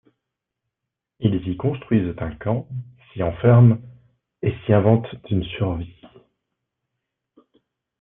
[1.19, 2.67] Ils y construisent un camp,
[3.13, 3.77] s’y enferment
[4.41, 6.01] et s’y inventent une survie.